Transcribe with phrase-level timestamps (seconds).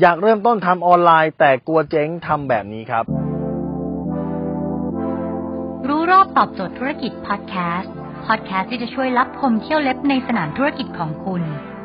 [0.00, 3.04] อยากเริ่มต้นทำออนไลน์แต่กลัวเจ๊งทำแบบนี้ครับ
[5.88, 7.92] รู้รอบตอบโจทย์ธุรกิจพอดแคสต์
[8.26, 11.42] พอดแคสต์ที่จะช่วยรับพมเที่ยวเล็บในสนามธุรกิจของคุณ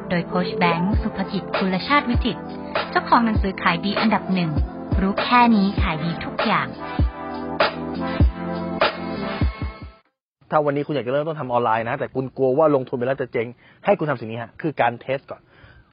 [0.09, 2.41] โดยโคชแบงค์สุภกิจคุณชาติวิจิตร
[2.91, 4.51] เจ้าของหนังสือขายดีอันดับหนึ่ง
[5.01, 6.67] รู้แค่นี้ขายดีทุกอย่าง
[10.49, 13.47] ถ้าวันนี้คุณอยากจะเริ่มต้นทำออนไลน์นะ แต่คุณกลัวว่าลงทุนไปแล้วจะเจ๊ง
[13.85, 15.41] ให้คุณทำสิ่งนี้ฮะคือการ test ก่อน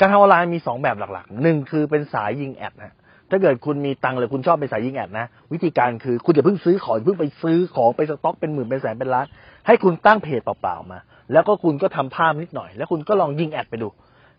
[0.00, 2.94] การทำออนไลน์มี 2 แบบหลักๆหนึ่งคือเป็นสายยิง ad นะ
[3.30, 9.26] ถ้าเกิดคุณมีตังค์เลยคุณชอบเป็นสายยิง ad นะ วิธีการคือคุณอย่าเพิ่งซื้อของเพิ่งไปซื้อของไปสต็อกเป็นหมื่นเป็นแสนเป็นล้าน
[9.66, 10.98] ให้คุณตั้งเพจเปล่าๆมา
[11.32, 13.88] แล้วก็คุณก็ทำภาพนิดหน่อย แล้วคุณก็ลองยิง ad ไปดู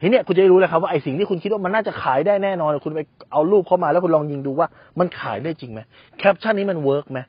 [0.04, 3.00] ทีเนี้ยคุณจะได้รู้เลยครับว่าไอ้สิ่งที่คุณคิดว่ามันน่าจะขายได้แน่นอน คุณไป
[3.32, 4.68] เอารูปเข้ามาแล้วคุณลองยิงดูว่า
[5.00, 5.80] มันขายได้จริงไหม
[6.20, 7.20] แคปชั่นนี้มัน work ไหม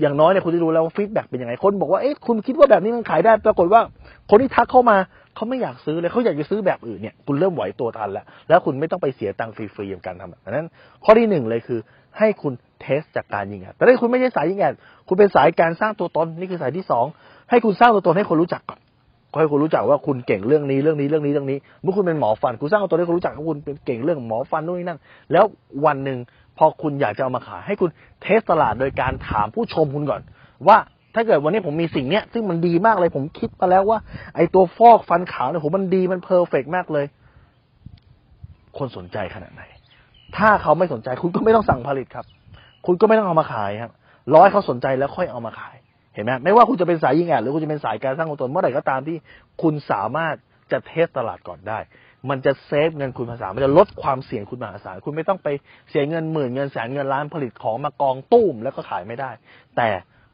[0.00, 3.80] อย่างน้อยเนี่ยคุณจะรู้แล้วว่า feedback เป็นยังไงคนบอกว่าเอ๊ะคุณคิดว่าแบบนี้มันขายได้ ปรากฏว่า
[4.30, 4.96] คนที่ทักเข้ามา
[5.34, 10.66] เขาไม่อยากซื้อเลยเขาอยากจะซื้อแบบอื่นเนี่ยคุณเริ่มไหวตัวทันแล้ว แล้วคุณไม่ต้องไปเสียตังค์ฟรีๆกับการทำแบบนั้น
[11.04, 11.80] ข้อที่หนึ่งเลยคือ
[12.18, 14.74] ให้คุณเทสจากการยิงแอดแต่ถ้าคุณไม่ใช่สายยิงแอด
[15.08, 17.06] คุณเป็นสายการสร้างตัวตนนี่คือสายที่สอง
[17.50, 18.80] ให้คุณสร้างตัวตนให้คนรู้จักก่อน
[19.32, 24.98] ก็ให้คุณรู้จักว่าคุณเก่งเรื่องนี้เรื่องนี้เรื่องนี้เรื่องนี้เมื่อคุณเป็นหมอฟัน คุณสร้างตัวให้คนรู้จักว่าคุณเป็นเก่งเรื่องหมอฟันนู่นนี่นั่น
[25.32, 25.44] แล้ว
[25.86, 26.18] วันหนึ่ง
[26.58, 27.90] พอคุณอยากจะเอามาขายให้คุณ
[28.22, 30.22] เทสตลาดโดยการถามผู้ชมคุณก่อน
[30.68, 30.76] ว่า
[31.14, 33.98] ถ้าเกิดวันนี้ผมมีสิ่งเนี้ยซึ่งมันดีมากเลย ผมคิดมาแล้วว่า
[34.36, 37.06] ไอ้ตัวฟอกฟันขาวเนี่ยผมมันดีมัน perfect มากเลย
[38.78, 39.62] คนสนใจขนาดไหน
[40.36, 42.26] ถ้าเขาไม่สนใจ คุณก็ไม่ต้องสั่งผลิตครับ
[42.86, 43.92] คุณก็ไม่ต้องเอามาขายครับ
[44.34, 45.76] ร้อยเขาสนใจแล้วค่อยเอามาขาย
[46.14, 49.16] เห็นไหมไม่ว่าคุณจะเป็นสายยิง ad หรือคุณจะเป็นสายการสร้างตัวตนเมื่อไหร่ก็ตามที่
[49.62, 50.34] คุณสามารถ
[50.72, 51.78] จะ test ตลาดก่อนได้
[52.30, 55.48] มันจะ save เงินคุณมหาศาล มันจะลดความเสี่ยงคุณมหาศาล คุณไม่ต้องไป
[55.90, 59.30] เสียเงินหมื่นเงินแสนเงินล้านผลิตของมากองตุ้มแล้วก็ขายไม่ได้
[59.76, 59.88] แต่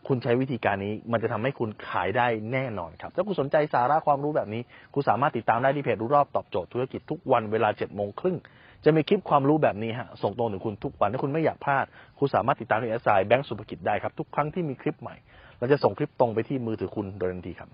[0.09, 4.62] คุณใช้วิธีการนี้ มันจะทำให้คุณขายได้แน่นอนครับ ถ้าคุณสนใจสาระความรู้แบบนี้
[4.95, 8.36] คุณสามารถติดตามได้ที่เพจรู้รอบตอบโจทย์ธุรกิจทุกวันเวลาเจ็ดโมงครึ่ง
[8.84, 11.84] จะมีคลิปความรู้แบบนี้ฮะ ส่งตรงถึงคุณทุกวัน ถ้าคุณไม่อยากพลาด
[12.19, 15.17] คุณสามารถติดตามที่แอสไซแบงก์สุภกิจได้ครับ ทุกครั้งที่มีคลิปใหม่
[15.59, 17.70] เราจะส่งคลิปตรงไปที่มือถือคุณโดยทันทีครับ